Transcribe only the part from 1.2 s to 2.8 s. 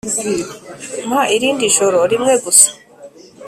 irindi joro rimwe gusa